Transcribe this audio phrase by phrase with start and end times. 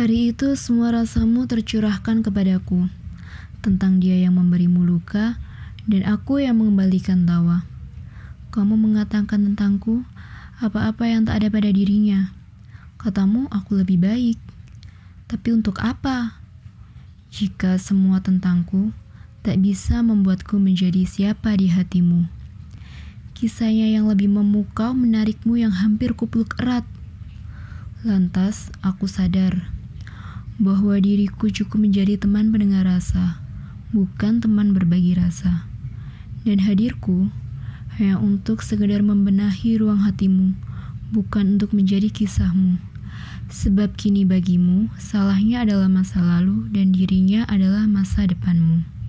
[0.00, 2.88] Hari itu semua rasamu tercurahkan kepadaku
[3.60, 5.36] tentang dia yang memberimu luka
[5.84, 7.68] dan aku yang mengembalikan tawa.
[8.48, 10.00] Kamu mengatakan tentangku
[10.56, 12.32] apa-apa yang tak ada pada dirinya.
[12.96, 14.40] Katamu aku lebih baik.
[15.28, 16.32] Tapi untuk apa?
[17.28, 18.96] Jika semua tentangku
[19.44, 22.24] tak bisa membuatku menjadi siapa di hatimu.
[23.36, 26.88] Kisahnya yang lebih memukau menarikmu yang hampir kupeluk erat.
[28.00, 29.79] Lantas aku sadar
[30.60, 33.40] bahwa diriku cukup menjadi teman pendengar rasa,
[33.96, 35.64] bukan teman berbagi rasa.
[36.44, 37.32] Dan hadirku
[37.96, 40.52] hanya untuk sekedar membenahi ruang hatimu,
[41.16, 42.76] bukan untuk menjadi kisahmu.
[43.48, 48.99] Sebab kini bagimu, salahnya adalah masa lalu dan dirinya adalah masa depanmu.